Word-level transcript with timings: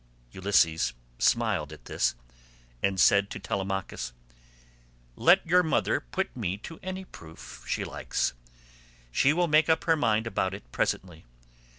Ulysses 0.31 0.93
smiled 1.19 1.71
at 1.71 1.85
this, 1.85 2.15
and 2.81 2.99
said 2.99 3.29
to 3.29 3.39
Telemachus, 3.39 4.13
"Let 5.15 5.45
your 5.45 5.61
mother 5.61 5.99
put 6.01 6.35
me 6.35 6.57
to 6.57 6.79
any 6.81 7.05
proof 7.05 7.63
she 7.67 7.83
likes; 7.83 8.33
she 9.11 9.31
will 9.31 9.47
make 9.47 9.69
up 9.69 9.83
her 9.83 9.95
mind 9.95 10.25
about 10.25 10.55
it 10.55 10.71
presently. 10.71 11.25